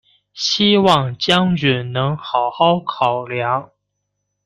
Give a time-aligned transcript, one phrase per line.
[0.33, 3.69] 希望将军能好好考量！